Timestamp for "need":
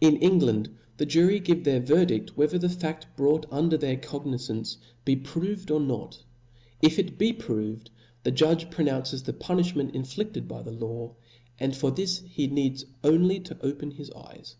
12.46-12.82